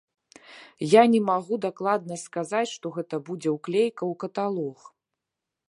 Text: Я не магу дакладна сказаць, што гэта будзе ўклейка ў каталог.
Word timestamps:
Я 0.93 1.03
не 1.15 1.19
магу 1.27 1.55
дакладна 1.65 2.17
сказаць, 2.23 2.63
што 2.75 2.93
гэта 2.97 3.15
будзе 3.29 3.49
ўклейка 3.57 3.99
ў 3.99 4.13
каталог. 4.25 4.79